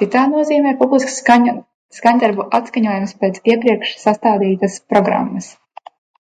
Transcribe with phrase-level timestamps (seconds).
[0.00, 1.20] Citā nozīmē publisks
[2.00, 5.56] skaņdarbu atskaņojums pēc iepriekš sastādītas programmas.